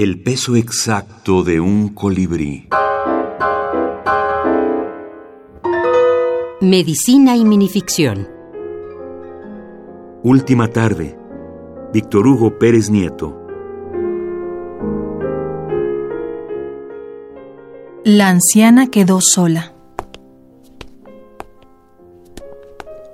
[0.00, 2.68] El peso exacto de un colibrí.
[6.60, 8.28] Medicina y minificción.
[10.22, 11.18] Última tarde.
[11.92, 13.44] Víctor Hugo Pérez Nieto.
[18.04, 19.74] La anciana quedó sola.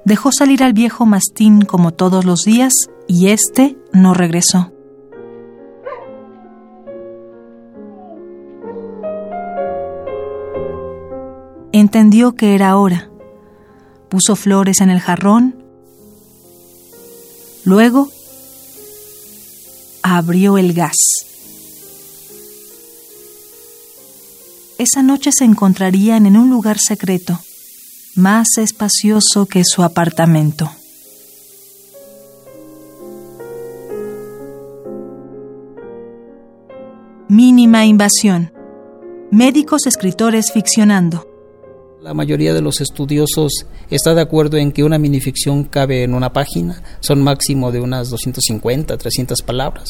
[0.04, 2.74] Dejó salir al viejo mastín como todos los días
[3.08, 4.73] y éste no regresó.
[11.76, 13.10] Entendió que era hora.
[14.08, 15.56] Puso flores en el jarrón.
[17.64, 18.08] Luego
[20.00, 20.94] abrió el gas.
[24.78, 27.40] Esa noche se encontrarían en un lugar secreto,
[28.14, 30.70] más espacioso que su apartamento.
[37.26, 38.52] Mínima invasión.
[39.32, 41.33] Médicos escritores ficcionando.
[42.04, 46.34] La mayoría de los estudiosos está de acuerdo en que una minificción cabe en una
[46.34, 49.88] página, son máximo de unas 250, 300 palabras.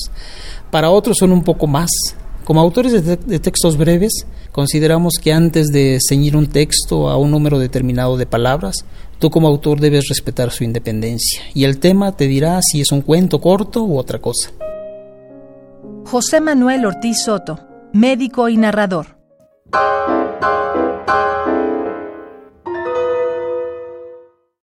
[0.70, 1.90] Para otros son un poco más.
[2.44, 7.32] Como autores de, de, textos breves, consideramos que antes de ceñir un texto a un
[7.32, 8.84] número determinado de palabras,
[9.18, 13.00] tú como autor debes respetar su independencia y el tema te dirá si es un
[13.00, 14.52] cuento corto u otra cosa.
[16.04, 17.58] José Manuel Ortiz Soto,
[17.92, 19.13] médico y narrador.